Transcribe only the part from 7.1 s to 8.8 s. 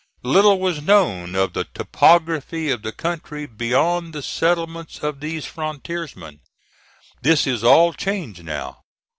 This is all changed now.